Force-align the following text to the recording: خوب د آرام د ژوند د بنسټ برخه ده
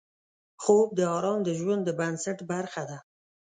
خوب 0.63 0.87
د 0.97 0.99
آرام 1.17 1.39
د 1.43 1.49
ژوند 1.59 1.81
د 1.85 1.89
بنسټ 1.99 2.37
برخه 2.51 2.83
ده 2.89 2.97